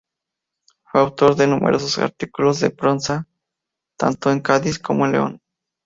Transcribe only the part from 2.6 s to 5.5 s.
prensa tanto en Cádiz como en León.